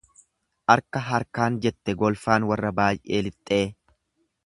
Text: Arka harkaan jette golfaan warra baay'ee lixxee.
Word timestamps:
Arka 0.75 1.01
harkaan 1.09 1.61
jette 1.67 1.97
golfaan 2.01 2.51
warra 2.53 2.75
baay'ee 2.83 3.25
lixxee. 3.31 3.65